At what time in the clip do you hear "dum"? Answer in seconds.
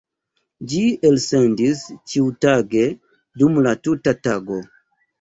3.43-3.65